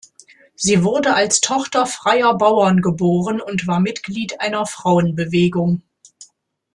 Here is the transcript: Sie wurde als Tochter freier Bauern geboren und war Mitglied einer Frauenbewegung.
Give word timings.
Sie 0.55 0.83
wurde 0.83 1.13
als 1.13 1.41
Tochter 1.41 1.85
freier 1.85 2.35
Bauern 2.35 2.81
geboren 2.81 3.39
und 3.39 3.67
war 3.67 3.79
Mitglied 3.79 4.41
einer 4.41 4.65
Frauenbewegung. 4.65 5.83